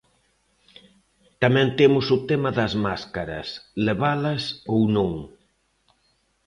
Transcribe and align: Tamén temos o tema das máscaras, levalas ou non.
Tamén 1.41 1.67
temos 1.79 2.05
o 2.15 2.17
tema 2.29 2.49
das 2.59 2.73
máscaras, 2.85 3.47
levalas 3.87 4.43
ou 4.73 4.81
non. 4.95 5.11